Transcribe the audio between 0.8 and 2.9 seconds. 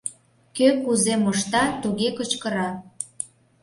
кузе мошта, туге кычкыра.